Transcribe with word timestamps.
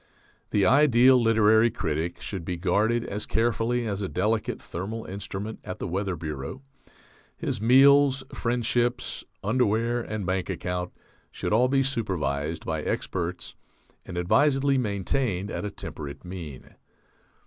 The 0.49 0.65
ideal 0.65 1.21
literary 1.21 1.69
critic 1.69 2.19
should 2.21 2.43
be 2.43 2.57
guarded 2.57 3.03
as 3.05 3.27
carefully 3.27 3.85
as 3.85 4.01
a 4.01 4.09
delicate 4.09 4.59
thermal 4.59 5.05
instrument 5.05 5.59
at 5.63 5.77
the 5.77 5.87
Weather 5.87 6.15
Bureau; 6.15 6.63
his 7.37 7.61
meals, 7.61 8.23
friendships, 8.33 9.23
underwear, 9.43 10.01
and 10.01 10.25
bank 10.25 10.49
account 10.49 10.91
should 11.29 11.53
all 11.53 11.67
be 11.67 11.83
supervised 11.83 12.65
by 12.65 12.81
experts 12.81 13.53
and 14.03 14.17
advisedly 14.17 14.79
maintained 14.79 15.51
at 15.51 15.65
a 15.65 15.69
temperate 15.69 16.25
mean. 16.25 16.73